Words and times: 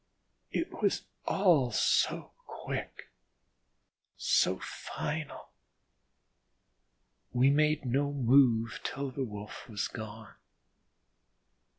It 0.51 0.81
was 0.81 1.03
all 1.27 1.71
so 1.71 2.31
quick, 2.47 3.11
so 4.17 4.57
final. 4.57 5.49
We 7.33 7.51
made 7.51 7.85
no 7.85 8.11
move 8.11 8.79
till 8.83 9.11
the 9.11 9.23
Wolf 9.23 9.69
was 9.69 9.87
gone. 9.87 10.33